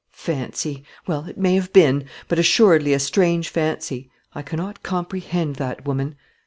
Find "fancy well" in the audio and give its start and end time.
0.13-1.25